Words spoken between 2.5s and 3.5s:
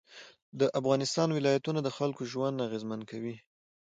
اغېزمن کوي.